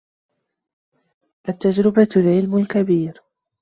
التجربة 1.49 2.07
العلم 2.15 2.57
الكبير 2.57 3.21